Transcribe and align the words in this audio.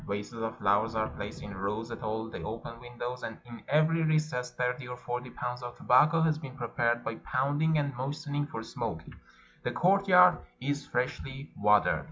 Vases 0.07 0.41
of 0.41 0.57
flowers 0.57 0.95
are 0.95 1.09
placed 1.09 1.43
in 1.43 1.55
rows 1.55 1.91
at 1.91 2.01
all 2.01 2.27
the 2.27 2.41
open 2.41 2.79
windows, 2.79 3.21
and 3.21 3.37
in 3.45 3.61
every 3.67 4.01
recess 4.01 4.49
thirty 4.49 4.87
or 4.87 4.97
forty 4.97 5.29
pounds 5.29 5.61
of 5.61 5.77
tobacco 5.77 6.21
have 6.21 6.41
been 6.41 6.57
prepared 6.57 7.03
by 7.03 7.13
pounding 7.23 7.77
and 7.77 7.95
moistening 7.95 8.47
for 8.47 8.63
smoking; 8.63 9.13
the 9.61 9.69
courtyard 9.69 10.39
is 10.59 10.87
freshly 10.87 11.51
wa 11.55 11.79
tered. 11.81 11.99